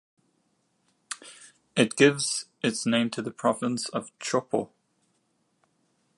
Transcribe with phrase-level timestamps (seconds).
[1.75, 4.71] It gives its name to the province of Tshopo.